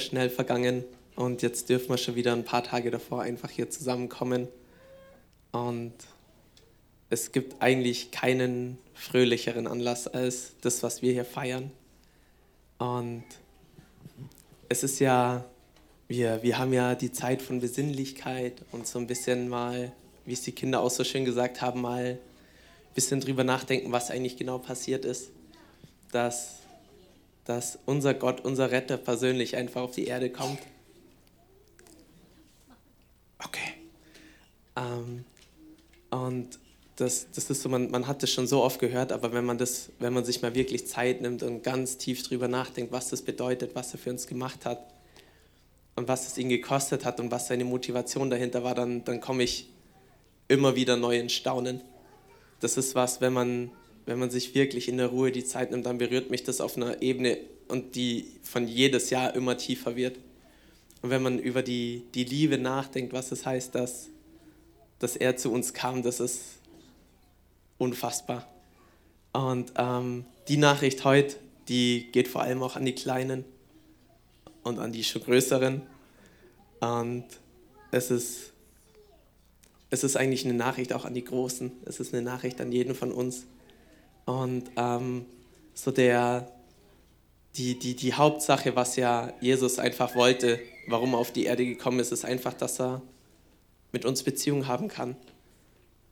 schnell 0.00 0.30
vergangen 0.30 0.84
und 1.16 1.42
jetzt 1.42 1.68
dürfen 1.68 1.90
wir 1.90 1.98
schon 1.98 2.14
wieder 2.14 2.32
ein 2.32 2.44
paar 2.44 2.64
Tage 2.64 2.90
davor 2.90 3.22
einfach 3.22 3.50
hier 3.50 3.68
zusammenkommen. 3.70 4.48
Und 5.52 5.92
es 7.10 7.32
gibt 7.32 7.60
eigentlich 7.60 8.10
keinen 8.10 8.78
fröhlicheren 8.94 9.66
Anlass 9.66 10.06
als 10.06 10.52
das, 10.60 10.82
was 10.82 11.02
wir 11.02 11.12
hier 11.12 11.24
feiern. 11.24 11.70
Und 12.78 13.24
es 14.68 14.82
ist 14.82 15.00
ja, 15.00 15.44
wir, 16.08 16.42
wir 16.42 16.58
haben 16.58 16.72
ja 16.72 16.94
die 16.94 17.12
Zeit 17.12 17.42
von 17.42 17.60
Besinnlichkeit 17.60 18.62
und 18.72 18.86
so 18.86 18.98
ein 18.98 19.06
bisschen 19.06 19.48
mal, 19.48 19.92
wie 20.24 20.32
es 20.32 20.42
die 20.42 20.52
Kinder 20.52 20.80
auch 20.80 20.90
so 20.90 21.04
schön 21.04 21.24
gesagt 21.24 21.60
haben, 21.60 21.80
mal 21.80 22.04
ein 22.04 22.94
bisschen 22.94 23.20
drüber 23.20 23.44
nachdenken, 23.44 23.92
was 23.92 24.10
eigentlich 24.10 24.36
genau 24.36 24.58
passiert 24.58 25.04
ist. 25.04 25.30
Dass 26.12 26.60
dass 27.50 27.80
unser 27.84 28.14
Gott, 28.14 28.44
unser 28.44 28.70
Retter 28.70 28.96
persönlich 28.96 29.56
einfach 29.56 29.82
auf 29.82 29.90
die 29.90 30.06
Erde 30.06 30.30
kommt. 30.30 30.60
Okay. 33.44 33.72
Ähm, 34.76 35.24
und 36.10 36.60
das, 36.94 37.26
das 37.34 37.50
ist 37.50 37.62
so, 37.62 37.68
man, 37.68 37.90
man 37.90 38.06
hat 38.06 38.22
das 38.22 38.30
schon 38.30 38.46
so 38.46 38.62
oft 38.62 38.78
gehört, 38.78 39.10
aber 39.10 39.32
wenn 39.32 39.44
man, 39.44 39.58
das, 39.58 39.90
wenn 39.98 40.12
man 40.12 40.24
sich 40.24 40.42
mal 40.42 40.54
wirklich 40.54 40.86
Zeit 40.86 41.22
nimmt 41.22 41.42
und 41.42 41.64
ganz 41.64 41.96
tief 41.96 42.22
drüber 42.22 42.46
nachdenkt, 42.46 42.92
was 42.92 43.10
das 43.10 43.22
bedeutet, 43.22 43.74
was 43.74 43.92
er 43.94 43.98
für 43.98 44.10
uns 44.10 44.28
gemacht 44.28 44.64
hat 44.64 44.86
und 45.96 46.06
was 46.06 46.28
es 46.28 46.38
ihn 46.38 46.50
gekostet 46.50 47.04
hat 47.04 47.18
und 47.18 47.32
was 47.32 47.48
seine 47.48 47.64
Motivation 47.64 48.30
dahinter 48.30 48.62
war, 48.62 48.76
dann, 48.76 49.02
dann 49.04 49.20
komme 49.20 49.42
ich 49.42 49.68
immer 50.46 50.76
wieder 50.76 50.96
neu 50.96 51.18
in 51.18 51.28
Staunen. 51.28 51.80
Das 52.60 52.76
ist 52.76 52.94
was, 52.94 53.20
wenn 53.20 53.32
man, 53.32 53.72
wenn 54.06 54.18
man 54.18 54.30
sich 54.30 54.54
wirklich 54.54 54.88
in 54.88 54.96
der 54.96 55.08
Ruhe 55.08 55.32
die 55.32 55.44
Zeit 55.44 55.70
nimmt, 55.70 55.86
dann 55.86 55.98
berührt 55.98 56.30
mich 56.30 56.42
das 56.42 56.60
auf 56.60 56.76
einer 56.76 57.02
Ebene 57.02 57.38
und 57.68 57.94
die 57.94 58.26
von 58.42 58.66
jedes 58.66 59.10
Jahr 59.10 59.34
immer 59.34 59.56
tiefer 59.56 59.96
wird. 59.96 60.18
Und 61.02 61.10
wenn 61.10 61.22
man 61.22 61.38
über 61.38 61.62
die, 61.62 62.04
die 62.14 62.24
Liebe 62.24 62.58
nachdenkt, 62.58 63.12
was 63.12 63.32
es 63.32 63.46
heißt, 63.46 63.74
dass, 63.74 64.08
dass 64.98 65.16
er 65.16 65.36
zu 65.36 65.52
uns 65.52 65.72
kam, 65.72 66.02
das 66.02 66.20
ist 66.20 66.40
unfassbar. 67.78 68.46
Und 69.32 69.72
ähm, 69.76 70.24
die 70.48 70.56
Nachricht 70.56 71.04
heute, 71.04 71.36
die 71.68 72.08
geht 72.12 72.28
vor 72.28 72.42
allem 72.42 72.62
auch 72.62 72.76
an 72.76 72.84
die 72.84 72.94
Kleinen 72.94 73.44
und 74.62 74.78
an 74.78 74.92
die 74.92 75.04
schon 75.04 75.22
Größeren. 75.22 75.82
Und 76.80 77.24
es 77.90 78.10
ist, 78.10 78.52
es 79.90 80.04
ist 80.04 80.16
eigentlich 80.16 80.44
eine 80.44 80.54
Nachricht 80.54 80.92
auch 80.92 81.04
an 81.04 81.14
die 81.14 81.24
Großen. 81.24 81.70
Es 81.84 82.00
ist 82.00 82.12
eine 82.12 82.22
Nachricht 82.22 82.60
an 82.60 82.72
jeden 82.72 82.94
von 82.94 83.12
uns. 83.12 83.44
Und 84.30 84.70
ähm, 84.76 85.24
so 85.74 85.90
der, 85.90 86.52
die, 87.56 87.78
die, 87.78 87.96
die 87.96 88.14
Hauptsache, 88.14 88.76
was 88.76 88.94
ja 88.94 89.32
Jesus 89.40 89.78
einfach 89.78 90.14
wollte, 90.14 90.60
warum 90.86 91.14
er 91.14 91.18
auf 91.18 91.32
die 91.32 91.44
Erde 91.44 91.66
gekommen 91.66 91.98
ist, 91.98 92.12
ist 92.12 92.24
einfach, 92.24 92.54
dass 92.54 92.80
er 92.80 93.02
mit 93.92 94.04
uns 94.04 94.22
Beziehung 94.22 94.68
haben 94.68 94.86
kann. 94.86 95.16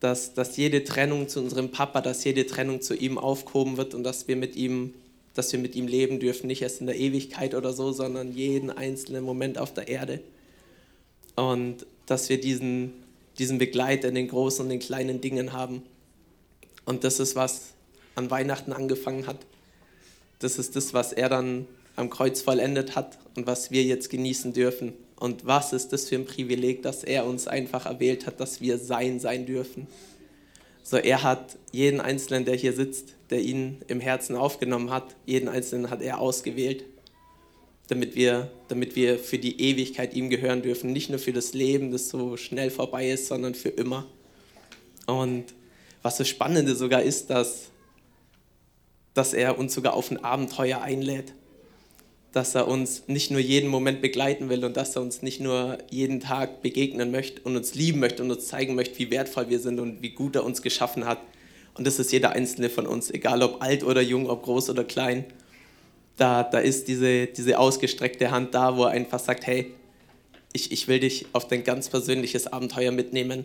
Dass, 0.00 0.34
dass 0.34 0.56
jede 0.56 0.84
Trennung 0.84 1.28
zu 1.28 1.40
unserem 1.40 1.70
Papa, 1.70 2.00
dass 2.00 2.24
jede 2.24 2.46
Trennung 2.46 2.80
zu 2.80 2.94
ihm 2.94 3.18
aufgehoben 3.18 3.76
wird 3.76 3.94
und 3.94 4.02
dass 4.02 4.26
wir 4.26 4.36
mit 4.36 4.56
ihm, 4.56 4.94
dass 5.34 5.52
wir 5.52 5.60
mit 5.60 5.76
ihm 5.76 5.86
leben 5.86 6.18
dürfen, 6.18 6.48
nicht 6.48 6.62
erst 6.62 6.80
in 6.80 6.86
der 6.86 6.98
Ewigkeit 6.98 7.54
oder 7.54 7.72
so, 7.72 7.92
sondern 7.92 8.32
jeden 8.32 8.70
einzelnen 8.70 9.24
Moment 9.24 9.58
auf 9.58 9.74
der 9.74 9.88
Erde. 9.88 10.20
Und 11.36 11.86
dass 12.06 12.28
wir 12.28 12.40
diesen, 12.40 12.94
diesen 13.38 13.58
Begleiter 13.58 14.08
in 14.08 14.16
den 14.16 14.28
großen 14.28 14.64
und 14.64 14.70
den 14.70 14.80
kleinen 14.80 15.20
Dingen 15.20 15.52
haben. 15.52 15.82
Und 16.84 17.04
das 17.04 17.20
ist 17.20 17.36
was, 17.36 17.74
an 18.18 18.30
Weihnachten 18.30 18.72
angefangen 18.72 19.26
hat. 19.26 19.38
Das 20.40 20.58
ist 20.58 20.76
das, 20.76 20.92
was 20.92 21.12
er 21.12 21.28
dann 21.28 21.66
am 21.96 22.10
Kreuz 22.10 22.42
vollendet 22.42 22.94
hat 22.94 23.18
und 23.34 23.46
was 23.46 23.70
wir 23.70 23.82
jetzt 23.84 24.10
genießen 24.10 24.52
dürfen. 24.52 24.92
Und 25.16 25.46
was 25.46 25.72
ist 25.72 25.92
das 25.92 26.08
für 26.08 26.16
ein 26.16 26.26
Privileg, 26.26 26.82
dass 26.82 27.02
er 27.02 27.26
uns 27.26 27.48
einfach 27.48 27.86
erwählt 27.86 28.26
hat, 28.26 28.38
dass 28.40 28.60
wir 28.60 28.78
sein 28.78 29.18
sein 29.18 29.46
dürfen. 29.46 29.88
So, 30.82 30.96
er 30.96 31.22
hat 31.22 31.56
jeden 31.72 32.00
Einzelnen, 32.00 32.44
der 32.44 32.54
hier 32.54 32.72
sitzt, 32.72 33.14
der 33.30 33.40
ihn 33.40 33.82
im 33.88 34.00
Herzen 34.00 34.36
aufgenommen 34.36 34.90
hat, 34.90 35.16
jeden 35.26 35.48
Einzelnen 35.48 35.90
hat 35.90 36.02
er 36.02 36.20
ausgewählt, 36.20 36.84
damit 37.88 38.14
wir, 38.14 38.50
damit 38.68 38.96
wir 38.96 39.18
für 39.18 39.38
die 39.38 39.60
Ewigkeit 39.60 40.14
ihm 40.14 40.30
gehören 40.30 40.62
dürfen. 40.62 40.92
Nicht 40.92 41.10
nur 41.10 41.18
für 41.18 41.32
das 41.32 41.52
Leben, 41.52 41.90
das 41.90 42.08
so 42.08 42.36
schnell 42.36 42.70
vorbei 42.70 43.10
ist, 43.10 43.26
sondern 43.26 43.54
für 43.54 43.70
immer. 43.70 44.06
Und 45.06 45.44
was 46.02 46.16
das 46.16 46.28
Spannende 46.28 46.74
sogar 46.74 47.02
ist, 47.02 47.28
dass 47.28 47.70
dass 49.14 49.34
er 49.34 49.58
uns 49.58 49.74
sogar 49.74 49.94
auf 49.94 50.10
ein 50.10 50.22
Abenteuer 50.22 50.80
einlädt. 50.80 51.32
Dass 52.32 52.54
er 52.54 52.68
uns 52.68 53.08
nicht 53.08 53.30
nur 53.30 53.40
jeden 53.40 53.68
Moment 53.68 54.02
begleiten 54.02 54.48
will 54.48 54.64
und 54.64 54.76
dass 54.76 54.94
er 54.96 55.02
uns 55.02 55.22
nicht 55.22 55.40
nur 55.40 55.78
jeden 55.90 56.20
Tag 56.20 56.62
begegnen 56.62 57.10
möchte 57.10 57.40
und 57.42 57.56
uns 57.56 57.74
lieben 57.74 58.00
möchte 58.00 58.22
und 58.22 58.30
uns 58.30 58.46
zeigen 58.46 58.74
möchte, 58.74 58.98
wie 58.98 59.10
wertvoll 59.10 59.48
wir 59.48 59.58
sind 59.58 59.80
und 59.80 60.02
wie 60.02 60.10
gut 60.10 60.36
er 60.36 60.44
uns 60.44 60.62
geschaffen 60.62 61.06
hat. 61.06 61.18
Und 61.74 61.86
das 61.86 61.98
ist 61.98 62.12
jeder 62.12 62.30
einzelne 62.30 62.68
von 62.68 62.86
uns, 62.86 63.10
egal 63.10 63.42
ob 63.42 63.62
alt 63.62 63.84
oder 63.84 64.02
jung, 64.02 64.28
ob 64.28 64.42
groß 64.42 64.70
oder 64.70 64.84
klein. 64.84 65.24
Da, 66.16 66.42
da 66.42 66.58
ist 66.58 66.88
diese, 66.88 67.28
diese 67.28 67.58
ausgestreckte 67.58 68.30
Hand 68.30 68.54
da, 68.54 68.76
wo 68.76 68.84
er 68.84 68.90
einfach 68.90 69.20
sagt, 69.20 69.46
hey, 69.46 69.72
ich, 70.52 70.72
ich 70.72 70.88
will 70.88 70.98
dich 70.98 71.26
auf 71.32 71.46
dein 71.46 71.62
ganz 71.62 71.88
persönliches 71.88 72.46
Abenteuer 72.48 72.90
mitnehmen, 72.90 73.44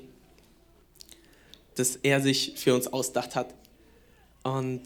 das 1.75 1.95
er 1.97 2.21
sich 2.21 2.53
für 2.55 2.73
uns 2.73 2.87
ausdacht 2.87 3.35
hat. 3.35 3.53
Und 4.43 4.81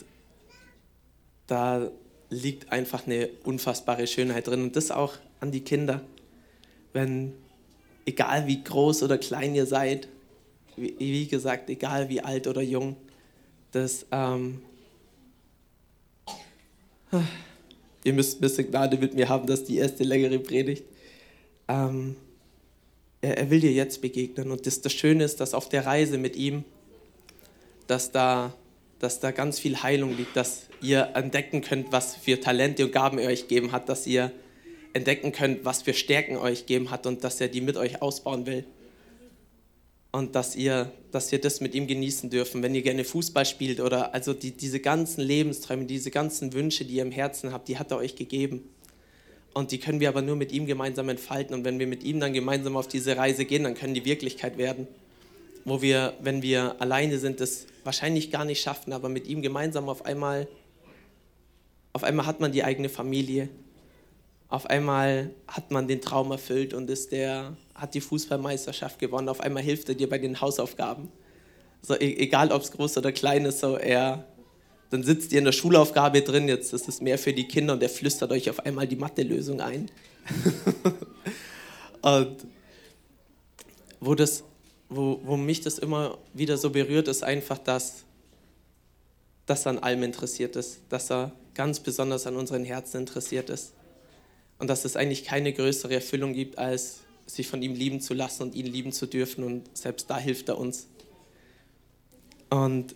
da 1.47 1.89
liegt 2.29 2.71
einfach 2.71 3.07
eine 3.07 3.29
unfassbare 3.43 4.05
Schönheit 4.05 4.47
drin 4.47 4.61
und 4.61 4.75
das 4.75 4.91
auch 4.91 5.13
an 5.39 5.51
die 5.51 5.61
Kinder. 5.61 6.01
Wenn, 6.93 7.33
egal 8.05 8.47
wie 8.47 8.63
groß 8.63 9.03
oder 9.03 9.17
klein 9.17 9.55
ihr 9.55 9.65
seid, 9.65 10.07
wie, 10.75 10.95
wie 10.99 11.27
gesagt, 11.27 11.69
egal 11.69 12.09
wie 12.09 12.21
alt 12.21 12.47
oder 12.47 12.61
jung, 12.61 12.97
das, 13.71 14.05
ähm, 14.11 14.61
ihr 18.03 18.13
müsst 18.13 18.37
ein 18.37 18.41
bisschen 18.41 18.69
Gnade 18.69 18.97
mit 18.97 19.13
mir 19.13 19.29
haben, 19.29 19.47
dass 19.47 19.63
die 19.63 19.77
erste 19.77 20.03
längere 20.03 20.39
Predigt. 20.39 20.83
Ähm, 21.67 22.15
er, 23.21 23.37
er 23.37 23.49
will 23.49 23.61
dir 23.61 23.71
jetzt 23.71 24.01
begegnen 24.01 24.51
und 24.51 24.65
das, 24.65 24.81
das 24.81 24.93
Schöne 24.93 25.23
ist, 25.23 25.39
dass 25.39 25.53
auf 25.53 25.69
der 25.69 25.85
Reise 25.85 26.17
mit 26.17 26.35
ihm, 26.35 26.63
dass 27.87 28.11
da 28.11 28.53
dass 28.99 29.19
da 29.19 29.31
ganz 29.31 29.59
viel 29.59 29.81
Heilung 29.83 30.15
liegt, 30.17 30.35
dass 30.35 30.63
ihr 30.81 31.11
entdecken 31.13 31.61
könnt, 31.61 31.91
was 31.91 32.15
für 32.15 32.39
Talente 32.39 32.85
und 32.85 32.91
Gaben 32.91 33.19
er 33.19 33.29
euch 33.29 33.47
gegeben 33.47 33.71
hat, 33.71 33.89
dass 33.89 34.07
ihr 34.07 34.31
entdecken 34.93 35.31
könnt, 35.31 35.65
was 35.65 35.83
für 35.83 35.93
Stärken 35.93 36.37
euch 36.37 36.61
gegeben 36.61 36.89
hat 36.89 37.05
und 37.05 37.23
dass 37.23 37.39
er 37.39 37.47
die 37.47 37.61
mit 37.61 37.77
euch 37.77 38.01
ausbauen 38.01 38.45
will. 38.45 38.65
Und 40.11 40.35
dass 40.35 40.55
ihr, 40.55 40.91
dass 41.11 41.31
ihr 41.31 41.39
das 41.39 41.61
mit 41.61 41.75
ihm 41.75 41.85
genießen 41.85 42.29
dürfen, 42.29 42.63
wenn 42.63 42.73
ihr 42.73 42.81
gerne 42.81 43.03
Fußball 43.03 43.45
spielt 43.45 43.79
oder 43.79 44.13
also 44.15 44.33
die, 44.33 44.51
diese 44.51 44.79
ganzen 44.79 45.21
Lebensträume, 45.21 45.85
diese 45.85 46.09
ganzen 46.09 46.53
Wünsche, 46.53 46.85
die 46.85 46.95
ihr 46.95 47.03
im 47.03 47.11
Herzen 47.11 47.51
habt, 47.51 47.67
die 47.67 47.77
hat 47.77 47.91
er 47.91 47.97
euch 47.97 48.15
gegeben. 48.15 48.67
Und 49.53 49.71
die 49.71 49.79
können 49.79 49.99
wir 49.99 50.09
aber 50.09 50.21
nur 50.21 50.35
mit 50.35 50.51
ihm 50.51 50.65
gemeinsam 50.65 51.09
entfalten. 51.09 51.53
Und 51.53 51.65
wenn 51.65 51.77
wir 51.77 51.87
mit 51.87 52.03
ihm 52.03 52.19
dann 52.19 52.33
gemeinsam 52.33 52.77
auf 52.77 52.87
diese 52.87 53.17
Reise 53.17 53.45
gehen, 53.45 53.63
dann 53.63 53.75
können 53.75 53.93
die 53.93 54.05
Wirklichkeit 54.05 54.57
werden 54.57 54.87
wo 55.67 55.81
wir, 55.81 56.13
wenn 56.21 56.41
wir 56.41 56.81
alleine 56.81 57.19
sind, 57.19 57.41
das 57.41 57.67
wahrscheinlich 57.83 58.31
gar 58.31 58.45
nicht 58.45 58.61
schaffen, 58.61 58.93
aber 58.93 59.09
mit 59.09 59.27
ihm 59.27 59.41
gemeinsam 59.41 59.89
auf 59.89 60.05
einmal, 60.05 60.47
auf 61.91 62.05
einmal 62.05 62.25
hat 62.25 62.39
man 62.39 62.53
die 62.53 62.63
eigene 62.63 62.87
Familie, 62.87 63.49
auf 64.47 64.65
einmal 64.67 65.31
hat 65.45 65.69
man 65.71 65.89
den 65.89 65.99
Traum 65.99 66.31
erfüllt 66.31 66.73
und 66.73 66.89
ist 66.89 67.11
der, 67.11 67.57
hat 67.75 67.95
die 67.95 67.99
Fußballmeisterschaft 67.99 68.97
gewonnen, 68.97 69.27
auf 69.27 69.41
einmal 69.41 69.61
hilft 69.61 69.89
er 69.89 69.95
dir 69.95 70.07
bei 70.07 70.19
den 70.19 70.39
Hausaufgaben. 70.39 71.09
So, 71.81 71.95
e-, 71.95 72.15
egal 72.15 72.53
ob 72.53 72.61
es 72.61 72.71
groß 72.71 72.95
oder 72.99 73.11
klein 73.11 73.43
ist, 73.43 73.59
so 73.59 73.75
er, 73.75 74.25
dann 74.89 75.03
sitzt 75.03 75.33
ihr 75.33 75.39
in 75.39 75.45
der 75.45 75.51
Schulaufgabe 75.51 76.21
drin, 76.21 76.47
jetzt 76.47 76.71
ist 76.71 76.87
es 76.87 77.01
mehr 77.01 77.17
für 77.17 77.33
die 77.33 77.45
Kinder 77.45 77.73
und 77.73 77.83
er 77.83 77.89
flüstert 77.89 78.31
euch 78.31 78.49
auf 78.49 78.61
einmal 78.61 78.87
die 78.87 78.95
Mathe-Lösung 78.95 79.59
ein. 79.59 79.91
und 82.01 82.37
wo 83.99 84.15
das 84.15 84.45
wo, 84.89 85.19
wo 85.23 85.37
mich 85.37 85.61
das 85.61 85.79
immer 85.79 86.17
wieder 86.33 86.57
so 86.57 86.69
berührt, 86.69 87.07
ist 87.07 87.23
einfach, 87.23 87.57
dass, 87.57 88.03
dass 89.45 89.65
er 89.65 89.71
an 89.71 89.79
allem 89.79 90.03
interessiert 90.03 90.55
ist, 90.55 90.81
dass 90.89 91.11
er 91.11 91.33
ganz 91.53 91.79
besonders 91.79 92.27
an 92.27 92.35
unseren 92.35 92.63
Herzen 92.63 93.01
interessiert 93.01 93.49
ist. 93.49 93.73
Und 94.59 94.69
dass 94.69 94.85
es 94.85 94.95
eigentlich 94.95 95.23
keine 95.23 95.53
größere 95.53 95.95
Erfüllung 95.95 96.33
gibt, 96.33 96.57
als 96.57 97.01
sich 97.25 97.47
von 97.47 97.61
ihm 97.61 97.73
lieben 97.73 98.01
zu 98.01 98.13
lassen 98.13 98.43
und 98.43 98.55
ihn 98.55 98.65
lieben 98.65 98.91
zu 98.91 99.05
dürfen. 99.05 99.43
Und 99.43 99.77
selbst 99.77 100.09
da 100.09 100.17
hilft 100.17 100.49
er 100.49 100.57
uns. 100.57 100.87
Und 102.49 102.95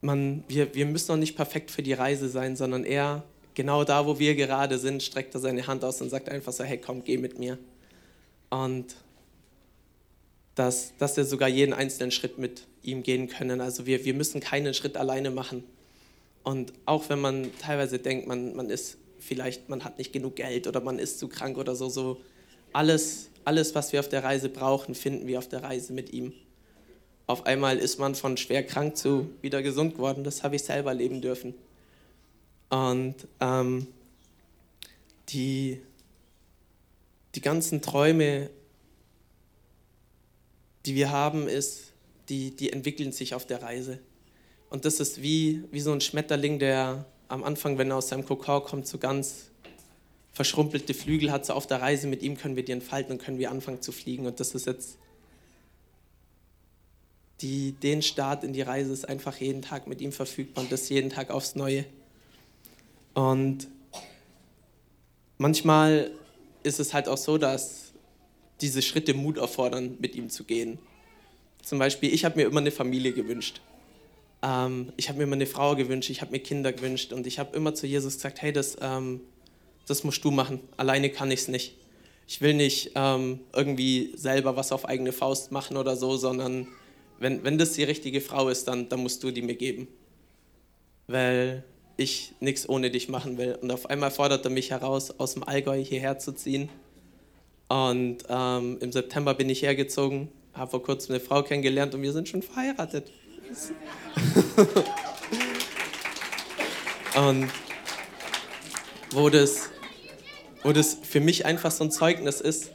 man, 0.00 0.44
wir, 0.46 0.74
wir 0.74 0.86
müssen 0.86 1.12
noch 1.12 1.18
nicht 1.18 1.36
perfekt 1.36 1.70
für 1.70 1.82
die 1.82 1.92
Reise 1.92 2.28
sein, 2.28 2.56
sondern 2.56 2.84
er, 2.84 3.24
genau 3.54 3.84
da, 3.84 4.06
wo 4.06 4.18
wir 4.18 4.36
gerade 4.36 4.78
sind, 4.78 5.02
streckt 5.02 5.34
er 5.34 5.40
seine 5.40 5.66
Hand 5.66 5.84
aus 5.84 6.00
und 6.00 6.10
sagt 6.10 6.28
einfach 6.28 6.52
so, 6.52 6.64
hey, 6.64 6.78
komm, 6.78 7.02
geh 7.02 7.18
mit 7.18 7.38
mir. 7.38 7.58
Und 8.50 8.94
dass, 10.58 10.96
dass 10.98 11.16
wir 11.16 11.24
sogar 11.24 11.48
jeden 11.48 11.72
einzelnen 11.72 12.10
Schritt 12.10 12.38
mit 12.38 12.66
ihm 12.82 13.02
gehen 13.02 13.28
können. 13.28 13.60
Also 13.60 13.86
wir, 13.86 14.04
wir 14.04 14.14
müssen 14.14 14.40
keinen 14.40 14.74
Schritt 14.74 14.96
alleine 14.96 15.30
machen. 15.30 15.64
Und 16.42 16.72
auch 16.86 17.08
wenn 17.08 17.20
man 17.20 17.50
teilweise 17.58 17.98
denkt, 17.98 18.26
man, 18.26 18.56
man 18.56 18.70
ist 18.70 18.98
vielleicht 19.18 19.68
man 19.68 19.84
hat 19.84 19.98
nicht 19.98 20.12
genug 20.12 20.36
Geld 20.36 20.66
oder 20.66 20.80
man 20.80 20.98
ist 20.98 21.18
zu 21.18 21.28
krank 21.28 21.58
oder 21.58 21.74
so. 21.74 21.88
So 21.88 22.20
alles, 22.72 23.28
alles, 23.44 23.74
was 23.74 23.92
wir 23.92 24.00
auf 24.00 24.08
der 24.08 24.24
Reise 24.24 24.48
brauchen, 24.48 24.94
finden 24.94 25.26
wir 25.26 25.38
auf 25.38 25.48
der 25.48 25.62
Reise 25.62 25.92
mit 25.92 26.12
ihm. 26.12 26.32
Auf 27.26 27.44
einmal 27.46 27.78
ist 27.78 27.98
man 27.98 28.14
von 28.14 28.36
schwer 28.36 28.64
krank 28.64 28.96
zu 28.96 29.30
wieder 29.42 29.62
gesund 29.62 29.94
geworden. 29.94 30.24
Das 30.24 30.42
habe 30.42 30.56
ich 30.56 30.64
selber 30.64 30.94
leben 30.94 31.20
dürfen. 31.20 31.54
Und 32.70 33.14
ähm, 33.40 33.86
die, 35.28 35.80
die 37.34 37.40
ganzen 37.40 37.82
Träume, 37.82 38.50
die 40.88 40.94
wir 40.94 41.10
haben, 41.10 41.48
ist, 41.48 41.92
die, 42.30 42.50
die 42.50 42.72
entwickeln 42.72 43.12
sich 43.12 43.34
auf 43.34 43.46
der 43.46 43.62
Reise. 43.62 43.98
Und 44.70 44.86
das 44.86 45.00
ist 45.00 45.20
wie, 45.20 45.64
wie 45.70 45.80
so 45.80 45.92
ein 45.92 46.00
Schmetterling, 46.00 46.58
der 46.58 47.04
am 47.28 47.44
Anfang, 47.44 47.76
wenn 47.76 47.90
er 47.90 47.96
aus 47.96 48.08
seinem 48.08 48.24
Kokon 48.24 48.64
kommt, 48.64 48.86
so 48.86 48.96
ganz 48.96 49.50
verschrumpelte 50.32 50.94
Flügel 50.94 51.30
hat. 51.30 51.44
So 51.44 51.52
auf 51.52 51.66
der 51.66 51.82
Reise 51.82 52.06
mit 52.06 52.22
ihm 52.22 52.38
können 52.38 52.56
wir 52.56 52.64
die 52.64 52.72
entfalten 52.72 53.12
und 53.12 53.22
können 53.22 53.38
wir 53.38 53.50
anfangen 53.50 53.82
zu 53.82 53.92
fliegen. 53.92 54.26
Und 54.26 54.40
das 54.40 54.54
ist 54.54 54.66
jetzt 54.66 54.96
die, 57.42 57.72
den 57.72 58.00
Start 58.00 58.42
in 58.42 58.54
die 58.54 58.62
Reise 58.62 58.90
ist 58.90 59.06
einfach 59.06 59.36
jeden 59.36 59.60
Tag 59.60 59.88
mit 59.88 60.00
ihm 60.00 60.12
verfügbar 60.12 60.64
und 60.64 60.72
das 60.72 60.88
jeden 60.88 61.10
Tag 61.10 61.30
aufs 61.30 61.54
Neue. 61.54 61.84
Und 63.12 63.68
manchmal 65.36 66.10
ist 66.62 66.80
es 66.80 66.94
halt 66.94 67.08
auch 67.08 67.18
so, 67.18 67.36
dass 67.36 67.87
diese 68.60 68.82
Schritte 68.82 69.14
Mut 69.14 69.38
erfordern, 69.38 69.96
mit 70.00 70.14
ihm 70.14 70.30
zu 70.30 70.44
gehen. 70.44 70.78
Zum 71.62 71.78
Beispiel, 71.78 72.12
ich 72.12 72.24
habe 72.24 72.36
mir 72.36 72.46
immer 72.46 72.60
eine 72.60 72.70
Familie 72.70 73.12
gewünscht. 73.12 73.60
Ähm, 74.42 74.92
ich 74.96 75.08
habe 75.08 75.18
mir 75.18 75.24
immer 75.24 75.36
eine 75.36 75.46
Frau 75.46 75.76
gewünscht, 75.76 76.10
ich 76.10 76.20
habe 76.20 76.32
mir 76.32 76.40
Kinder 76.40 76.72
gewünscht 76.72 77.12
und 77.12 77.26
ich 77.26 77.38
habe 77.38 77.56
immer 77.56 77.74
zu 77.74 77.86
Jesus 77.86 78.14
gesagt, 78.14 78.42
hey, 78.42 78.52
das, 78.52 78.76
ähm, 78.80 79.20
das 79.86 80.04
musst 80.04 80.24
du 80.24 80.30
machen, 80.30 80.60
alleine 80.76 81.10
kann 81.10 81.30
ich 81.30 81.40
es 81.40 81.48
nicht. 81.48 81.74
Ich 82.26 82.40
will 82.40 82.54
nicht 82.54 82.92
ähm, 82.94 83.40
irgendwie 83.54 84.12
selber 84.14 84.54
was 84.54 84.70
auf 84.70 84.84
eigene 84.84 85.12
Faust 85.12 85.50
machen 85.50 85.76
oder 85.76 85.96
so, 85.96 86.16
sondern 86.16 86.68
wenn, 87.18 87.42
wenn 87.42 87.58
das 87.58 87.72
die 87.72 87.84
richtige 87.84 88.20
Frau 88.20 88.48
ist, 88.48 88.68
dann, 88.68 88.88
dann 88.88 89.00
musst 89.00 89.22
du 89.22 89.30
die 89.30 89.42
mir 89.42 89.54
geben. 89.54 89.88
Weil 91.06 91.64
ich 91.96 92.34
nichts 92.40 92.68
ohne 92.68 92.90
dich 92.90 93.08
machen 93.08 93.38
will. 93.38 93.58
Und 93.60 93.70
auf 93.70 93.86
einmal 93.90 94.10
fordert 94.10 94.44
er 94.44 94.50
mich 94.50 94.70
heraus, 94.70 95.10
aus 95.18 95.34
dem 95.34 95.42
Allgäu 95.42 95.82
hierher 95.82 96.18
zu 96.18 96.32
ziehen. 96.32 96.68
Und 97.68 98.18
ähm, 98.28 98.78
im 98.80 98.92
September 98.92 99.34
bin 99.34 99.50
ich 99.50 99.62
hergezogen, 99.62 100.28
habe 100.54 100.70
vor 100.70 100.82
kurzem 100.82 101.14
eine 101.14 101.20
Frau 101.24 101.42
kennengelernt 101.42 101.94
und 101.94 102.02
wir 102.02 102.12
sind 102.12 102.28
schon 102.28 102.42
verheiratet. 102.42 103.10
und 107.16 107.48
wo 109.12 109.28
das, 109.28 109.68
wo 110.62 110.72
das 110.72 110.96
für 111.02 111.20
mich 111.20 111.44
einfach 111.44 111.70
so 111.70 111.84
ein 111.84 111.90
Zeugnis 111.90 112.40
ist, 112.40 112.70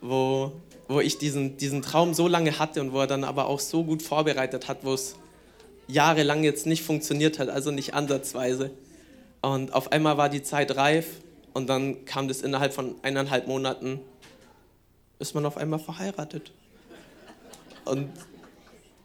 wo, 0.00 0.52
wo 0.88 1.00
ich 1.00 1.18
diesen, 1.18 1.56
diesen 1.56 1.82
Traum 1.82 2.14
so 2.14 2.26
lange 2.28 2.58
hatte 2.58 2.80
und 2.80 2.92
wo 2.92 3.00
er 3.00 3.06
dann 3.06 3.22
aber 3.24 3.46
auch 3.46 3.60
so 3.60 3.84
gut 3.84 4.02
vorbereitet 4.02 4.68
hat, 4.68 4.78
wo 4.84 4.94
es 4.94 5.14
jahrelang 5.86 6.42
jetzt 6.42 6.66
nicht 6.66 6.82
funktioniert 6.82 7.38
hat, 7.38 7.48
also 7.50 7.70
nicht 7.70 7.94
ansatzweise. 7.94 8.72
Und 9.42 9.72
auf 9.72 9.92
einmal 9.92 10.16
war 10.16 10.28
die 10.28 10.42
Zeit 10.42 10.76
reif 10.76 11.06
und 11.58 11.66
dann 11.66 12.04
kam 12.06 12.28
das 12.28 12.40
innerhalb 12.40 12.72
von 12.72 12.94
eineinhalb 13.02 13.46
Monaten, 13.46 14.00
ist 15.18 15.34
man 15.34 15.44
auf 15.44 15.56
einmal 15.56 15.78
verheiratet. 15.78 16.52
Und 17.84 18.08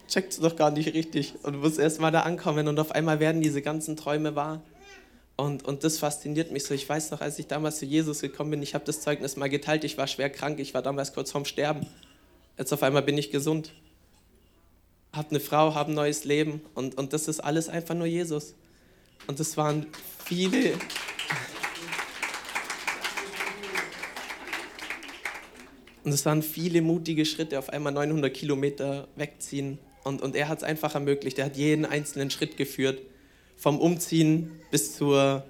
checkt 0.08 0.32
es 0.32 0.40
doch 0.40 0.56
gar 0.56 0.70
nicht 0.70 0.94
richtig 0.94 1.34
und 1.42 1.60
muss 1.60 1.76
erst 1.76 2.00
mal 2.00 2.10
da 2.10 2.20
ankommen 2.20 2.68
und 2.68 2.78
auf 2.78 2.92
einmal 2.92 3.20
werden 3.20 3.42
diese 3.42 3.60
ganzen 3.60 3.96
Träume 3.96 4.34
wahr. 4.34 4.62
Und, 5.36 5.64
und 5.64 5.84
das 5.84 5.98
fasziniert 5.98 6.52
mich 6.52 6.64
so. 6.64 6.72
Ich 6.72 6.88
weiß 6.88 7.10
noch, 7.10 7.20
als 7.20 7.38
ich 7.38 7.48
damals 7.48 7.78
zu 7.78 7.84
Jesus 7.84 8.20
gekommen 8.20 8.52
bin, 8.52 8.62
ich 8.62 8.74
habe 8.74 8.84
das 8.84 9.00
Zeugnis 9.00 9.36
mal 9.36 9.50
geteilt, 9.50 9.84
ich 9.84 9.98
war 9.98 10.06
schwer 10.06 10.30
krank, 10.30 10.60
ich 10.60 10.72
war 10.72 10.82
damals 10.82 11.12
kurz 11.12 11.32
vorm 11.32 11.44
Sterben. 11.44 11.86
Jetzt 12.56 12.72
auf 12.72 12.82
einmal 12.82 13.02
bin 13.02 13.18
ich 13.18 13.30
gesund 13.30 13.72
habe 15.14 15.30
eine 15.30 15.40
Frau, 15.40 15.74
habe 15.74 15.92
ein 15.92 15.94
neues 15.94 16.24
Leben 16.24 16.60
und, 16.74 16.98
und 16.98 17.12
das 17.12 17.28
ist 17.28 17.40
alles 17.40 17.68
einfach 17.68 17.94
nur 17.94 18.06
Jesus. 18.06 18.54
Und 19.26 19.40
das 19.40 19.56
waren 19.56 19.86
viele. 20.24 20.72
Und 26.04 26.12
es 26.12 26.24
waren 26.26 26.42
viele 26.42 26.82
mutige 26.82 27.24
Schritte, 27.24 27.58
auf 27.58 27.70
einmal 27.70 27.92
900 27.92 28.32
Kilometer 28.32 29.08
wegziehen. 29.16 29.78
Und, 30.04 30.22
und 30.22 30.36
er 30.36 30.48
hat 30.48 30.58
es 30.58 30.64
einfach 30.64 30.94
ermöglicht. 30.94 31.38
Er 31.38 31.46
hat 31.46 31.56
jeden 31.56 31.86
einzelnen 31.86 32.30
Schritt 32.30 32.56
geführt. 32.56 33.00
Vom 33.56 33.78
Umziehen 33.78 34.50
bis, 34.70 34.96
zur, 34.96 35.44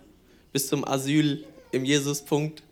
bis 0.53 0.69
zum 0.69 0.87
Asyl 0.87 1.45
im 1.73 1.85
Jesuspunkt 1.85 2.63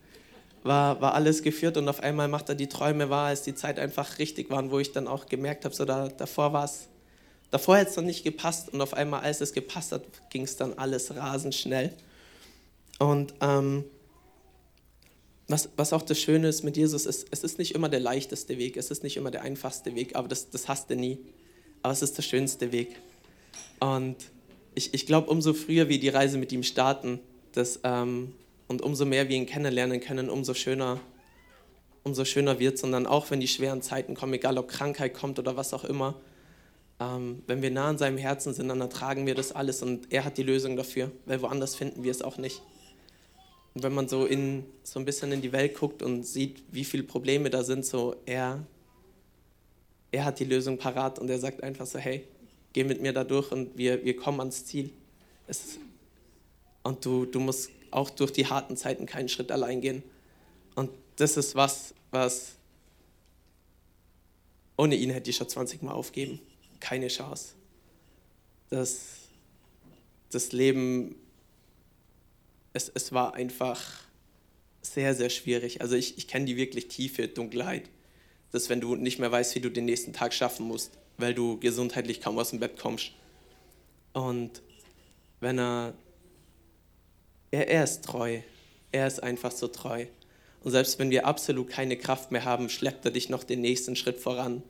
war, 0.63 1.01
war 1.01 1.15
alles 1.15 1.43
geführt. 1.43 1.77
Und 1.77 1.89
auf 1.89 2.01
einmal 2.01 2.29
macht 2.29 2.49
er 2.49 2.55
die 2.55 2.69
Träume 2.69 3.11
wahr, 3.11 3.27
als 3.27 3.43
die 3.43 3.55
Zeit 3.55 3.79
einfach 3.81 4.19
richtig 4.19 4.49
war, 4.51 4.71
wo 4.71 4.79
ich 4.79 4.93
dann 4.93 5.09
auch 5.09 5.27
gemerkt 5.27 5.65
habe, 5.65 5.75
so 5.75 5.85
da, 5.85 6.09
davor 6.09 6.53
war 6.53 6.65
es 6.65 6.89
Davor 7.53 7.77
hätte 7.77 7.91
es 7.91 7.97
noch 7.97 8.05
nicht 8.05 8.25
gepasst 8.25 8.71
und 8.73 8.81
auf 8.81 8.95
einmal, 8.95 9.21
als 9.21 9.43
es 9.43 9.53
gepasst 9.53 9.93
hat, 9.93 10.03
ging 10.31 10.45
es 10.45 10.57
dann 10.57 10.73
alles 10.73 11.15
rasend 11.15 11.55
schnell. 11.55 11.93
Und 12.99 13.35
ähm, 13.43 13.85
was, 15.53 15.69
was 15.77 15.93
auch 15.93 16.03
das 16.03 16.19
Schöne 16.19 16.49
ist 16.49 16.65
mit 16.65 16.77
Jesus, 16.77 17.07
ist, 17.07 17.27
es 17.31 17.45
ist 17.45 17.59
nicht 17.59 17.75
immer 17.75 17.89
der 17.89 18.01
leichteste 18.01 18.59
Weg, 18.59 18.77
es 18.77 18.91
ist 18.91 19.05
nicht 19.05 19.17
immer 19.17 19.31
der 19.31 19.43
einfachste 19.43 19.95
Weg, 19.95 20.17
aber 20.17 20.27
das, 20.27 20.51
das 20.51 20.67
hast 20.67 20.91
du 20.91 20.97
nie. 20.97 21.19
Aber 21.83 21.93
es 21.93 22.03
ist 22.03 22.17
der 22.17 22.23
schönste 22.23 22.73
Weg. 22.73 22.97
Und 23.79 24.17
ich, 24.75 24.95
ich 24.95 25.07
glaube, 25.07 25.31
umso 25.31 25.53
früher 25.53 25.89
wir 25.89 26.01
die 26.01 26.09
Reise 26.09 26.39
mit 26.39 26.53
ihm 26.53 26.63
starten 26.63 27.21
das, 27.53 27.81
ähm, 27.85 28.33
und 28.67 28.81
umso 28.81 29.05
mehr 29.05 29.29
wir 29.29 29.37
ihn 29.37 29.47
kennenlernen 29.47 30.01
können, 30.01 30.31
umso 30.31 30.55
schöner, 30.55 30.99
umso 32.03 32.25
schöner 32.25 32.59
wird 32.59 32.77
es. 32.77 32.83
Und 32.83 32.93
dann 32.93 33.07
auch, 33.07 33.31
wenn 33.31 33.41
die 33.41 33.49
schweren 33.49 33.83
Zeiten 33.83 34.15
kommen, 34.15 34.33
egal 34.33 34.57
ob 34.57 34.69
Krankheit 34.69 35.13
kommt 35.13 35.39
oder 35.39 35.57
was 35.57 35.75
auch 35.75 35.85
immer, 35.85 36.15
ähm, 36.99 37.43
wenn 37.47 37.61
wir 37.61 37.71
nah 37.71 37.89
an 37.89 37.99
seinem 37.99 38.17
Herzen 38.17 38.55
sind, 38.55 38.69
dann 38.69 38.81
ertragen 38.81 39.27
wir 39.27 39.35
das 39.35 39.53
alles 39.53 39.83
und 39.83 40.11
er 40.13 40.25
hat 40.25 40.39
die 40.39 40.43
Lösung 40.45 40.77
dafür, 40.77 41.11
weil 41.27 41.43
woanders 41.43 41.75
finden 41.75 42.05
wir 42.05 42.11
es 42.11 42.23
auch 42.23 42.39
nicht. 42.39 42.63
Und 43.75 43.83
wenn 43.83 43.95
man 43.95 44.09
so, 44.09 44.27
in, 44.27 44.65
so 44.83 44.99
ein 44.99 45.05
bisschen 45.05 45.33
in 45.33 45.41
die 45.41 45.53
Welt 45.53 45.75
guckt 45.75 46.03
und 46.03 46.25
sieht, 46.25 46.63
wie 46.71 46.85
viele 46.85 47.05
Probleme 47.05 47.51
da 47.51 47.65
sind, 47.65 47.87
so 47.87 48.17
er, 48.27 48.67
er 50.11 50.25
hat 50.25 50.39
die 50.41 50.45
Lösung 50.45 50.79
parat 50.79 51.19
und 51.19 51.31
er 51.31 51.39
sagt 51.39 51.63
einfach 51.63 51.87
so, 51.87 51.99
hey, 51.99 52.27
geh 52.73 52.85
mit 52.85 53.01
mir 53.01 53.13
da 53.13 53.25
durch 53.25 53.51
und 53.51 53.77
wir, 53.77 54.05
wir 54.05 54.17
kommen 54.17 54.41
ans 54.41 54.67
Ziel. 54.67 54.91
Es, 55.47 55.79
und 56.83 57.05
du, 57.05 57.25
du 57.25 57.41
musst 57.41 57.71
auch 57.91 58.11
durch 58.11 58.33
die 58.33 58.47
harten 58.47 58.77
Zeiten 58.77 59.07
keinen 59.07 59.29
Schritt 59.29 59.51
allein 59.51 59.81
gehen. 59.81 60.03
Und 60.75 60.91
das 61.17 61.37
ist 61.37 61.55
was, 61.55 61.95
was 62.11 62.57
ohne 64.77 64.97
ihn 64.97 65.11
hätte 65.11 65.31
ich 65.31 65.37
schon 65.37 65.49
20 65.49 65.83
Mal 65.83 65.93
aufgeben 65.93 66.41
keine 66.83 67.09
Chance. 67.09 67.55
Das, 68.69 69.29
das 70.31 70.53
Leben, 70.53 71.15
es, 72.73 72.91
es 72.95 73.13
war 73.13 73.35
einfach 73.35 73.83
sehr, 74.83 75.15
sehr 75.15 75.31
schwierig. 75.31 75.81
Also 75.81 75.97
ich, 75.97 76.19
ich 76.19 76.29
kenne 76.29 76.47
die 76.47 76.57
wirklich 76.57 76.89
tiefe 76.89 77.29
Dunkelheit. 77.29 77.89
dass 78.51 78.69
wenn 78.69 78.81
du 78.81 78.97
nicht 78.97 79.19
mehr 79.19 79.33
weißt, 79.33 79.55
wie 79.55 79.61
du 79.61 79.71
den 79.71 79.87
nächsten 79.87 80.13
Tag 80.13 80.35
schaffen 80.35 80.67
musst, 80.67 80.99
weil 81.17 81.35
du 81.35 81.59
gesundheitlich 81.59 82.21
kaum 82.21 82.39
aus 82.39 82.51
dem 82.51 82.61
Bett 82.61 82.79
kommst. 82.79 83.13
Und 84.13 84.63
wenn 85.41 85.59
er, 85.59 85.95
er, 87.51 87.69
er 87.69 87.85
ist 87.85 88.05
treu, 88.05 88.41
er 88.91 89.07
ist 89.07 89.23
einfach 89.23 89.53
so 89.53 89.69
treu. 89.69 90.07
Und 90.61 90.73
selbst 90.73 90.99
wenn 90.99 91.11
wir 91.11 91.27
absolut 91.27 91.69
keine 91.69 91.97
Kraft 91.97 92.31
mehr 92.31 92.45
haben, 92.45 92.69
schleppt 92.69 93.05
er 93.05 93.11
dich 93.11 93.29
noch 93.29 93.43
den 93.43 93.61
nächsten 93.63 93.97
Schritt 93.97 94.19
voran. 94.19 94.63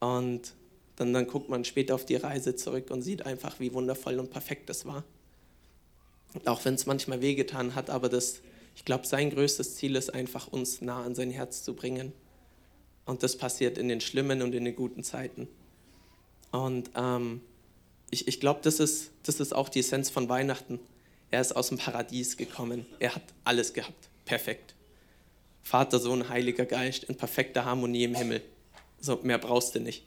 Und 0.00 0.52
dann, 0.96 1.12
dann 1.12 1.26
guckt 1.26 1.48
man 1.48 1.64
später 1.64 1.94
auf 1.94 2.04
die 2.04 2.16
Reise 2.16 2.54
zurück 2.56 2.90
und 2.90 3.02
sieht 3.02 3.26
einfach, 3.26 3.60
wie 3.60 3.72
wundervoll 3.72 4.18
und 4.18 4.30
perfekt 4.30 4.68
das 4.68 4.86
war. 4.86 5.04
Auch 6.44 6.64
wenn 6.64 6.74
es 6.74 6.86
manchmal 6.86 7.20
wehgetan 7.20 7.74
hat, 7.74 7.90
aber 7.90 8.08
das, 8.08 8.40
ich 8.76 8.84
glaube, 8.84 9.06
sein 9.06 9.30
größtes 9.30 9.76
Ziel 9.76 9.96
ist 9.96 10.12
einfach, 10.12 10.48
uns 10.48 10.80
nah 10.80 11.02
an 11.02 11.14
sein 11.14 11.30
Herz 11.30 11.64
zu 11.64 11.74
bringen. 11.74 12.12
Und 13.04 13.22
das 13.22 13.38
passiert 13.38 13.78
in 13.78 13.88
den 13.88 14.00
schlimmen 14.00 14.42
und 14.42 14.54
in 14.54 14.64
den 14.64 14.76
guten 14.76 15.02
Zeiten. 15.02 15.48
Und 16.52 16.90
ähm, 16.94 17.40
ich, 18.10 18.28
ich 18.28 18.40
glaube, 18.40 18.60
das 18.62 18.80
ist, 18.80 19.10
das 19.22 19.40
ist 19.40 19.54
auch 19.54 19.68
die 19.68 19.80
Essenz 19.80 20.10
von 20.10 20.28
Weihnachten. 20.28 20.78
Er 21.30 21.40
ist 21.40 21.54
aus 21.56 21.68
dem 21.68 21.78
Paradies 21.78 22.36
gekommen. 22.36 22.86
Er 22.98 23.14
hat 23.14 23.22
alles 23.44 23.72
gehabt. 23.72 24.08
Perfekt. 24.24 24.74
Vater, 25.62 25.98
Sohn, 25.98 26.28
Heiliger 26.28 26.64
Geist 26.64 27.04
in 27.04 27.16
perfekter 27.16 27.64
Harmonie 27.64 28.04
im 28.04 28.14
Himmel. 28.14 28.42
So, 29.00 29.18
mehr 29.22 29.38
brauchst 29.38 29.74
du 29.74 29.80
nicht. 29.80 30.04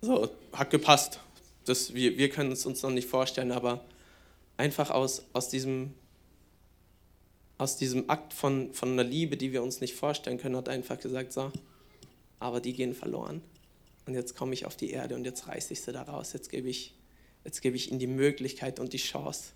So, 0.00 0.30
hat 0.52 0.70
gepasst. 0.70 1.20
Das, 1.64 1.94
wir, 1.94 2.16
wir 2.16 2.30
können 2.30 2.52
es 2.52 2.64
uns 2.64 2.82
noch 2.82 2.90
nicht 2.90 3.08
vorstellen, 3.08 3.52
aber 3.52 3.84
einfach 4.58 4.90
aus, 4.90 5.24
aus, 5.32 5.48
diesem, 5.48 5.94
aus 7.56 7.78
diesem 7.78 8.10
Akt 8.10 8.34
von, 8.34 8.74
von 8.74 8.92
einer 8.92 9.04
Liebe, 9.04 9.38
die 9.38 9.52
wir 9.52 9.62
uns 9.62 9.80
nicht 9.80 9.94
vorstellen 9.94 10.36
können, 10.36 10.56
hat 10.56 10.68
einfach 10.68 11.00
gesagt, 11.00 11.32
so, 11.32 11.50
aber 12.38 12.60
die 12.60 12.74
gehen 12.74 12.94
verloren. 12.94 13.40
Und 14.04 14.14
jetzt 14.14 14.36
komme 14.36 14.52
ich 14.52 14.66
auf 14.66 14.76
die 14.76 14.90
Erde 14.90 15.14
und 15.14 15.24
jetzt 15.24 15.48
reiße 15.48 15.72
ich 15.72 15.80
sie 15.80 15.92
da 15.92 16.02
raus. 16.02 16.32
Jetzt 16.32 16.50
gebe 16.50 16.68
ich, 16.68 16.94
jetzt 17.44 17.62
gebe 17.62 17.76
ich 17.76 17.90
ihnen 17.90 17.98
die 17.98 18.06
Möglichkeit 18.06 18.80
und 18.80 18.92
die 18.92 18.98
Chance, 18.98 19.52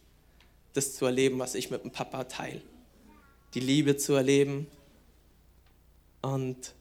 das 0.72 0.94
zu 0.94 1.04
erleben, 1.04 1.38
was 1.38 1.54
ich 1.54 1.70
mit 1.70 1.82
dem 1.82 1.90
Papa 1.90 2.24
teile. 2.24 2.62
Die 3.54 3.60
Liebe 3.60 3.96
zu 3.96 4.14
erleben 4.14 4.66
und 6.22 6.74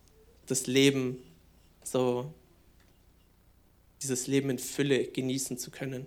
das 0.46 0.68
Leben 0.68 1.18
so, 1.84 2.32
dieses 4.02 4.28
Leben 4.28 4.50
in 4.50 4.60
Fülle 4.60 5.08
genießen 5.08 5.58
zu 5.58 5.72
können. 5.72 6.06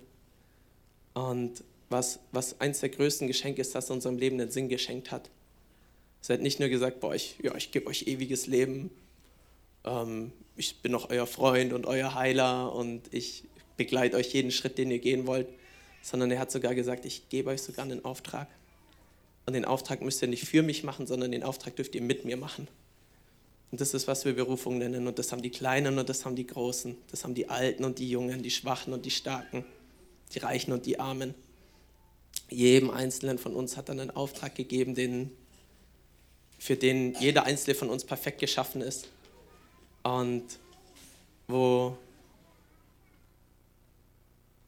Und 1.13 1.63
was, 1.95 2.19
was 2.33 2.59
eins 2.59 2.81
der 2.81 2.89
größten 2.89 3.27
Geschenke 3.27 3.61
ist, 3.61 3.73
das 3.73 3.89
unserem 3.89 4.17
Leben 4.17 4.37
den 4.37 4.51
Sinn 4.51 4.67
geschenkt 4.67 5.11
hat. 5.11 5.29
Es 6.21 6.29
hat 6.29 6.41
nicht 6.41 6.59
nur 6.59 6.67
gesagt, 6.67 6.99
boah, 6.99 7.15
ich, 7.15 7.37
ja, 7.41 7.55
ich 7.55 7.71
gebe 7.71 7.87
euch 7.87 8.07
ewiges 8.07 8.47
Leben, 8.47 8.91
ähm, 9.85 10.33
ich 10.57 10.81
bin 10.81 10.91
noch 10.91 11.09
euer 11.09 11.25
Freund 11.25 11.71
und 11.71 11.85
euer 11.85 12.13
Heiler 12.13 12.73
und 12.73 13.13
ich 13.13 13.43
begleite 13.77 14.17
euch 14.17 14.33
jeden 14.33 14.51
Schritt, 14.51 14.77
den 14.77 14.91
ihr 14.91 14.99
gehen 14.99 15.25
wollt, 15.25 15.47
sondern 16.01 16.31
er 16.31 16.39
hat 16.39 16.51
sogar 16.51 16.75
gesagt, 16.75 17.05
ich 17.05 17.29
gebe 17.29 17.49
euch 17.49 17.61
sogar 17.61 17.85
einen 17.85 18.03
Auftrag. 18.03 18.47
Und 19.45 19.53
den 19.53 19.65
Auftrag 19.65 20.01
müsst 20.01 20.21
ihr 20.21 20.27
nicht 20.27 20.45
für 20.45 20.63
mich 20.63 20.83
machen, 20.83 21.07
sondern 21.07 21.31
den 21.31 21.43
Auftrag 21.43 21.75
dürft 21.75 21.95
ihr 21.95 22.01
mit 22.01 22.25
mir 22.25 22.35
machen. 22.35 22.67
Und 23.71 23.79
das 23.79 23.93
ist, 23.93 24.07
was 24.07 24.25
wir 24.25 24.33
Berufung 24.33 24.77
nennen. 24.79 25.07
Und 25.07 25.19
das 25.19 25.31
haben 25.31 25.41
die 25.41 25.49
Kleinen 25.49 25.99
und 25.99 26.09
das 26.09 26.25
haben 26.25 26.35
die 26.35 26.47
Großen. 26.47 26.97
Das 27.11 27.23
haben 27.23 27.35
die 27.35 27.49
Alten 27.49 27.83
und 27.83 27.99
die 27.99 28.09
Jungen, 28.09 28.41
die 28.41 28.51
Schwachen 28.51 28.93
und 28.93 29.05
die 29.05 29.11
Starken, 29.11 29.65
die 30.33 30.39
Reichen 30.39 30.71
und 30.71 30.85
die 30.85 30.99
Armen. 30.99 31.35
Jedem 32.49 32.89
Einzelnen 32.91 33.37
von 33.37 33.55
uns 33.55 33.77
hat 33.77 33.89
dann 33.89 33.99
einen 33.99 34.11
Auftrag 34.11 34.55
gegeben, 34.55 34.95
den, 34.95 35.31
für 36.59 36.75
den 36.75 37.15
jeder 37.19 37.43
Einzelne 37.43 37.75
von 37.75 37.89
uns 37.89 38.03
perfekt 38.03 38.39
geschaffen 38.39 38.81
ist. 38.81 39.07
Und 40.03 40.43
wo 41.47 41.97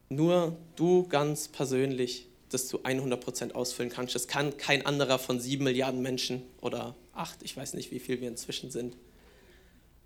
nur 0.08 0.56
du 0.76 1.06
ganz 1.08 1.48
persönlich 1.48 2.26
das 2.50 2.66
zu 2.66 2.80
100% 2.82 3.52
ausfüllen 3.52 3.90
kannst. 3.90 4.14
Das 4.14 4.26
kann 4.26 4.56
kein 4.56 4.86
anderer 4.86 5.18
von 5.18 5.38
sieben 5.40 5.64
Milliarden 5.64 6.00
Menschen 6.00 6.42
oder 6.60 6.94
acht, 7.12 7.42
ich 7.42 7.56
weiß 7.56 7.74
nicht, 7.74 7.90
wie 7.90 7.98
viel 7.98 8.20
wir 8.20 8.28
inzwischen 8.28 8.70
sind. 8.70 8.96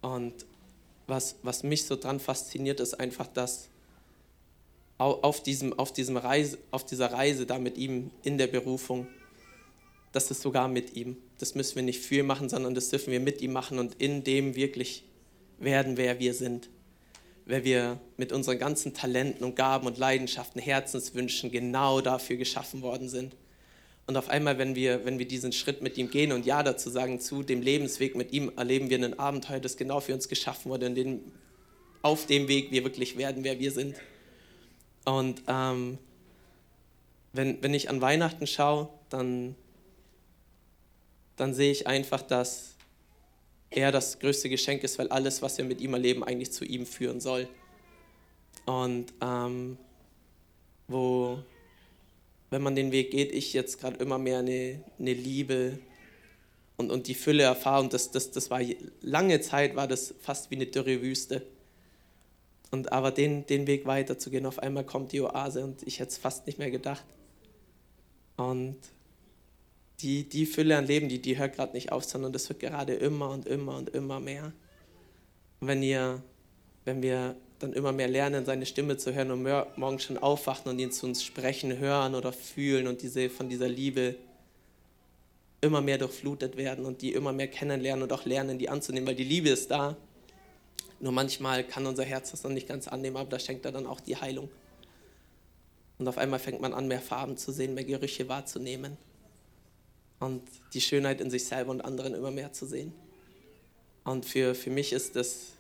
Und 0.01 0.35
was, 1.07 1.37
was 1.43 1.63
mich 1.63 1.85
so 1.85 1.97
dran 1.97 2.21
fasziniert, 2.21 2.81
ist 2.81 2.95
einfach, 2.95 3.29
dass 3.29 3.69
auf, 5.03 5.43
diesem, 5.43 5.79
auf, 5.79 5.93
diesem 5.93 6.17
Reise, 6.17 6.59
auf 6.71 6.85
dieser 6.85 7.13
Reise 7.13 7.47
da 7.47 7.59
mit 7.59 7.77
ihm 7.77 8.11
in 8.23 8.39
der 8.39 8.47
Berufung, 8.47 9.07
das 10.13 10.31
ist 10.31 10.43
sogar 10.43 10.69
mit 10.69 10.95
ihm. 10.95 11.17
Das 11.39 11.55
müssen 11.55 11.77
wir 11.77 11.83
nicht 11.83 12.01
für 12.01 12.23
machen, 12.23 12.49
sondern 12.49 12.75
das 12.75 12.91
dürfen 12.91 13.13
wir 13.13 13.21
mit 13.21 13.41
ihm 13.41 13.53
machen 13.53 13.79
und 13.79 13.95
in 13.95 14.25
dem 14.25 14.55
wirklich 14.55 15.05
werden, 15.59 15.97
wer 15.97 16.19
wir 16.19 16.35
sind 16.35 16.69
weil 17.47 17.65
wir 17.65 18.01
mit 18.17 18.33
unseren 18.33 18.59
ganzen 18.59 18.95
Talenten 18.95 19.45
und 19.45 19.57
Gaben 19.57 19.87
und 19.87 19.99
Leidenschaften, 19.99 20.61
Herzenswünschen 20.61 21.51
genau 21.51 22.01
dafür 22.01 22.37
geschaffen 22.37 22.83
worden 22.83 23.09
sind. 23.09 23.37
Und 24.07 24.17
auf 24.17 24.29
einmal, 24.29 24.59
wenn 24.59 24.75
wir, 24.75 25.05
wenn 25.05 25.19
wir 25.19 25.27
diesen 25.27 25.53
Schritt 25.53 25.81
mit 25.81 25.97
ihm 25.97 26.11
gehen 26.11 26.33
und 26.33 26.45
Ja 26.45 26.63
dazu 26.63 26.91
sagen, 26.91 27.21
zu 27.21 27.43
dem 27.43 27.63
Lebensweg 27.63 28.17
mit 28.17 28.33
ihm, 28.33 28.53
erleben 28.57 28.91
wir 28.91 28.99
ein 28.99 29.19
Abenteuer, 29.19 29.61
das 29.61 29.77
genau 29.77 30.01
für 30.01 30.15
uns 30.15 30.29
geschaffen 30.29 30.71
wurde, 30.71 30.87
in 30.87 30.95
dem, 30.95 31.21
auf 32.03 32.27
dem 32.27 32.49
Weg 32.49 32.73
wir 32.73 32.85
wirklich 32.85 33.17
werden, 33.17 33.45
wer 33.45 33.59
wir 33.61 33.71
sind. 33.71 33.97
Und 35.05 35.43
ähm, 35.49 35.99
wenn, 37.33 37.63
wenn 37.63 37.75
ich 37.75 37.89
an 37.91 38.01
Weihnachten 38.01 38.47
schaue, 38.47 38.89
dann, 39.09 39.55
dann 41.37 41.55
sehe 41.55 41.73
ich 41.73 41.87
einfach, 41.87 42.23
dass 42.23 42.75
er 43.71 43.91
das 43.91 44.19
größte 44.19 44.49
Geschenk 44.49 44.85
ist, 44.85 44.99
weil 44.99 45.09
alles, 45.09 45.43
was 45.43 45.59
wir 45.59 45.65
mit 45.65 45.81
ihm 45.81 45.95
erleben, 45.95 46.23
eigentlich 46.23 46.53
zu 46.53 46.65
ihm 46.65 46.87
führen 46.87 47.21
soll. 47.21 47.49
Und 48.67 49.13
ähm, 49.21 49.79
wo, 50.89 51.39
wenn 52.51 52.63
man 52.63 52.77
den 52.77 52.93
Weg 52.93 53.11
geht, 53.11 53.33
ich 53.33 53.53
jetzt 53.55 53.81
gerade 53.81 53.97
immer 53.97 54.19
mehr 54.19 54.41
eine, 54.41 54.85
eine 54.99 55.15
Liebe 55.15 55.79
und, 56.77 56.91
und 56.91 57.07
die 57.07 57.15
Fülle 57.15 57.45
erfahre. 57.45 57.83
Und 57.83 57.93
das, 57.93 58.11
das, 58.11 58.31
das 58.31 58.51
war 58.51 58.61
lange 59.01 59.41
Zeit, 59.41 59.75
war 59.75 59.89
das 59.89 60.15
fast 60.21 60.51
wie 60.51 60.57
eine 60.57 60.67
dürre 60.67 61.01
Wüste. 61.01 61.47
Und 62.73 62.91
aber 62.91 63.11
den, 63.11 63.47
den 63.47 63.67
Weg 63.67 63.87
weiterzugehen, 63.87 64.47
auf 64.47 64.59
einmal 64.59 64.85
kommt 64.85 65.13
die 65.13 65.21
Oase 65.21 65.63
und 65.63 65.87
ich 65.87 66.01
hätte 66.01 66.11
es 66.11 66.19
fast 66.19 66.47
nicht 66.47 66.59
mehr 66.59 66.71
gedacht. 66.71 67.05
Und 68.37 68.79
die, 70.01 70.27
die 70.27 70.47
Fülle 70.47 70.79
an 70.79 70.87
Leben, 70.87 71.09
die, 71.09 71.21
die 71.21 71.39
hört 71.39 71.55
gerade 71.55 71.75
nicht 71.75 71.93
auf, 71.93 72.05
sondern 72.05 72.33
das 72.33 72.49
wird 72.49 72.61
gerade 72.61 72.95
immer 72.95 73.29
und 73.29 73.47
immer 73.47 73.77
und 73.77 73.91
immer 73.91 74.21
mehr. 74.21 74.53
Und 75.61 75.69
wenn, 75.69 75.83
ihr, 75.83 76.23
wenn 76.87 77.03
wir 77.03 77.37
dann 77.59 77.75
immer 77.75 77.93
mehr 77.93 78.09
lernen, 78.09 78.47
seine 78.47 78.65
Stimme 78.65 78.97
zu 78.97 79.15
hören 79.15 79.31
und 79.31 79.43
morgen 79.77 79.99
schon 79.99 80.17
aufwachen 80.17 80.71
und 80.73 80.79
ihn 80.79 80.91
zu 80.91 81.07
uns 81.07 81.23
sprechen, 81.23 81.79
hören 81.79 82.15
oder 82.15 82.33
fühlen 82.33 82.87
und 82.87 83.03
diese, 83.03 83.29
von 83.29 83.51
dieser 83.51 83.69
Liebe 83.69 84.17
immer 85.61 85.83
mehr 85.83 85.99
durchflutet 85.99 86.57
werden 86.57 86.87
und 86.87 87.03
die 87.03 87.13
immer 87.13 87.35
mehr 87.35 87.49
kennenlernen 87.49 88.03
und 88.03 88.13
auch 88.15 88.25
lernen, 88.25 88.59
die 88.59 88.71
anzunehmen, 88.71 89.07
weil 89.07 89.15
die 89.15 89.25
Liebe 89.25 89.51
ist 89.51 89.71
da. 89.71 89.97
Nur 91.03 91.11
manchmal 91.11 91.65
kann 91.65 91.85
unser 91.85 92.05
Herz 92.05 92.31
das 92.31 92.45
noch 92.45 92.53
nicht 92.53 92.69
ganz 92.69 92.87
annehmen, 92.87 93.17
aber 93.17 93.29
da 93.29 93.41
schenkt 93.41 93.65
er 93.65 93.73
dann 93.73 93.89
auch 93.89 94.01
die 94.01 94.17
Heilung. 94.17 94.49
Und 95.99 96.07
auf 96.07 96.17
einmal 96.17 96.39
fängt 96.39 96.61
man 96.61 96.73
an, 96.73 96.87
mehr 96.87 97.01
Farben 97.01 97.37
zu 97.37 97.51
sehen, 97.51 97.75
mehr 97.75 97.83
Gerüche 97.83 98.29
wahrzunehmen 98.29 98.97
und 100.21 100.43
die 100.75 100.81
Schönheit 100.81 101.21
in 101.21 101.29
sich 101.29 101.45
selber 101.45 101.73
und 101.73 101.81
anderen 101.81 102.15
immer 102.15 102.31
mehr 102.31 102.53
zu 102.53 102.67
sehen. 102.67 102.93
Und 104.05 104.25
für, 104.25 104.55
für 104.55 104.71
mich 104.71 104.93
ist 104.93 105.17
das 105.17 105.55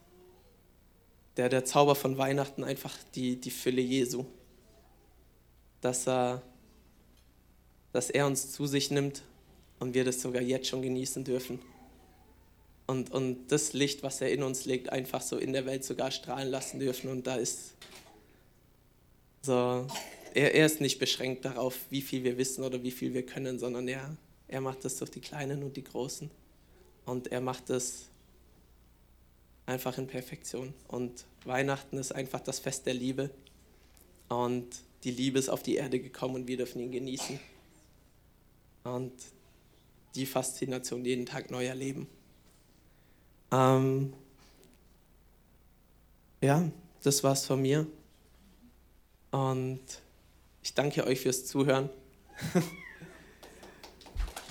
der, 1.37 1.49
der 1.49 1.64
Zauber 1.64 1.96
von 1.96 2.18
Weihnachten 2.18 2.62
einfach 2.62 2.96
die, 3.16 3.34
die 3.34 3.50
Fülle 3.50 3.82
Jesu. 3.82 4.25
Dass 5.80 6.06
er, 6.06 6.42
dass 7.92 8.11
er 8.11 8.28
uns 8.28 8.52
zu 8.52 8.66
sich 8.66 8.92
nimmt 8.92 9.22
und 9.80 9.94
wir 9.94 10.04
das 10.04 10.22
sogar 10.22 10.42
jetzt 10.42 10.68
schon 10.68 10.82
genießen 10.82 11.25
dürfen. 11.25 11.58
Und, 12.92 13.11
und 13.11 13.50
das 13.50 13.72
Licht, 13.72 14.02
was 14.02 14.20
er 14.20 14.30
in 14.30 14.42
uns 14.42 14.66
legt, 14.66 14.90
einfach 14.90 15.22
so 15.22 15.38
in 15.38 15.54
der 15.54 15.64
Welt 15.64 15.82
sogar 15.82 16.11
strahlen 16.11 16.50
lassen 16.50 16.78
dürfen. 16.78 17.08
Und 17.08 17.26
da 17.26 17.37
ist 17.37 17.72
so, 19.40 19.87
er, 20.34 20.54
er 20.54 20.66
ist 20.66 20.82
nicht 20.82 20.99
beschränkt 20.99 21.46
darauf, 21.46 21.75
wie 21.88 22.02
viel 22.02 22.22
wir 22.22 22.37
wissen 22.37 22.62
oder 22.62 22.82
wie 22.82 22.90
viel 22.90 23.14
wir 23.14 23.25
können, 23.25 23.58
sondern 23.58 23.88
er, 23.88 24.14
er 24.46 24.61
macht 24.61 24.84
das 24.84 24.96
durch 24.96 25.11
die 25.11 25.22
Kleinen 25.22 25.62
und 25.62 25.78
die 25.78 25.84
Großen. 25.84 26.30
Und 27.06 27.32
er 27.32 27.40
macht 27.40 27.70
es 27.70 28.11
einfach 29.64 29.96
in 29.96 30.06
Perfektion. 30.06 30.75
Und 30.87 31.25
Weihnachten 31.46 31.96
ist 31.96 32.12
einfach 32.12 32.40
das 32.40 32.58
Fest 32.58 32.84
der 32.84 32.92
Liebe. 32.92 33.30
Und 34.28 34.66
die 35.04 35.12
Liebe 35.12 35.38
ist 35.38 35.49
auf 35.49 35.62
die 35.62 35.76
Erde 35.76 35.99
gekommen 35.99 36.34
und 36.34 36.46
wir 36.46 36.58
dürfen 36.58 36.82
ihn 36.82 36.92
genießen. 36.92 37.40
Und 38.84 39.14
die 40.14 40.26
Faszination 40.26 41.06
jeden 41.06 41.25
Tag 41.25 41.50
neu 41.50 41.64
erleben. 41.64 42.06
Ähm, 43.52 44.12
ja, 46.40 46.68
das 47.02 47.23
war's 47.23 47.47
von 47.47 47.61
mir. 47.62 47.87
Und 49.30 49.80
ich 50.62 50.75
danke 50.75 51.06
euch 51.06 51.21
fürs 51.21 51.47
Zuhören. 51.47 51.90